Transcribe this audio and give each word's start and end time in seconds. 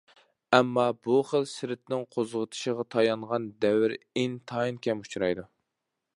ئەمما، 0.57 0.85
بۇ 1.07 1.17
خىل 1.31 1.45
سىرتنىڭ 1.51 2.01
قوزغىتىشىغا 2.15 2.87
تايانغان 2.97 3.47
دەۋر 3.67 3.95
ئىنتايىن 4.01 4.83
كەم 4.89 5.07
ئۇچرايدۇ. 5.07 5.49